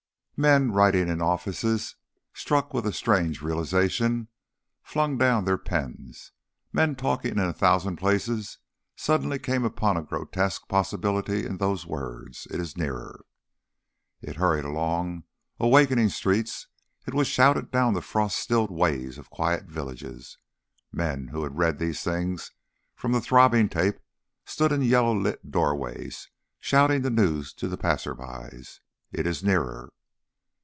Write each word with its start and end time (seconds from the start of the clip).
Men 0.37 0.71
writing 0.71 1.07
in 1.07 1.21
offices, 1.21 1.97
struck 2.33 2.73
with 2.73 2.87
a 2.87 2.93
strange 2.93 3.43
realisation, 3.43 4.27
flung 4.81 5.15
down 5.15 5.45
their 5.45 5.59
pens, 5.59 6.31
men 6.73 6.95
talking 6.95 7.33
in 7.33 7.37
a 7.37 7.53
thousand 7.53 7.97
places 7.97 8.57
suddenly 8.95 9.37
came 9.37 9.63
upon 9.63 9.97
a 9.97 10.01
grotesque 10.03 10.67
possibility 10.67 11.45
in 11.45 11.57
those 11.57 11.85
words, 11.85 12.47
"It 12.49 12.59
is 12.59 12.75
nearer." 12.75 13.23
It 14.23 14.37
hurried 14.37 14.65
along 14.65 15.25
awakening 15.59 16.09
streets, 16.09 16.65
it 17.05 17.13
was 17.13 17.27
shouted 17.27 17.69
down 17.69 17.93
the 17.93 18.01
frost 18.01 18.37
stilled 18.37 18.71
ways 18.71 19.19
of 19.19 19.29
quiet 19.29 19.65
villages, 19.65 20.39
men 20.91 21.27
who 21.27 21.43
had 21.43 21.59
read 21.59 21.77
these 21.77 22.01
things 22.01 22.51
from 22.95 23.11
the 23.11 23.21
throbbing 23.21 23.69
tape 23.69 23.99
stood 24.45 24.71
in 24.71 24.81
yellow 24.81 25.15
lit 25.15 25.51
doorways 25.51 26.29
shouting 26.59 27.03
the 27.03 27.11
news 27.11 27.53
to 27.53 27.67
the 27.67 27.77
passers 27.77 28.17
by. 28.17 28.49
"It 29.11 29.27
is 29.27 29.43
nearer." 29.43 29.93